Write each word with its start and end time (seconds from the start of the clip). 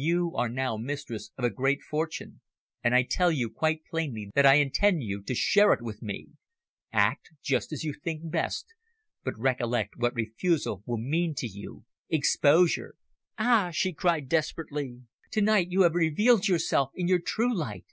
You 0.00 0.34
are 0.34 0.48
now 0.48 0.78
mistress 0.78 1.30
of 1.36 1.44
a 1.44 1.50
great 1.50 1.82
fortune, 1.82 2.40
and 2.82 2.94
I 2.94 3.02
tell 3.02 3.30
you 3.30 3.50
quite 3.50 3.84
plainly 3.84 4.30
that 4.34 4.46
I 4.46 4.54
intend 4.54 5.02
you 5.02 5.22
to 5.24 5.34
share 5.34 5.74
it 5.74 5.82
with 5.82 6.00
me. 6.00 6.28
Act 6.90 7.28
just 7.42 7.70
as 7.70 7.84
you 7.84 7.92
think 7.92 8.30
best, 8.30 8.64
but 9.24 9.36
recollect 9.38 9.98
what 9.98 10.14
refusal 10.14 10.82
will 10.86 10.96
mean 10.96 11.34
to 11.34 11.46
you 11.46 11.84
exposure!" 12.08 12.94
"Ah!" 13.36 13.68
she 13.70 13.92
cried 13.92 14.26
desperately, 14.30 15.02
"to 15.32 15.42
night 15.42 15.68
you 15.70 15.82
have 15.82 15.94
revealed 15.94 16.48
yourself 16.48 16.90
in 16.94 17.06
your 17.06 17.20
true 17.20 17.54
light! 17.54 17.92